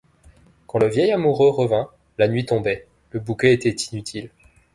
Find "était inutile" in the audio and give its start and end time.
3.53-4.31